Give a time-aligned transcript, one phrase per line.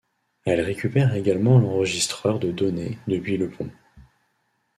[0.45, 3.69] Elle récupère également l'enregistreur de données depuis le pont.